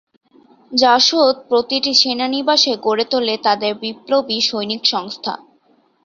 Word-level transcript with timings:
জাসদ 0.71 1.35
প্রতিটি 1.49 1.91
সেনানিবাসে 1.93 2.73
গড়ে 2.85 3.05
তোলে 3.11 3.35
তাদের 3.45 3.71
বিপ্লবী 3.81 4.37
সৈনিক 4.41 4.81
সংস্থা। 4.85 5.33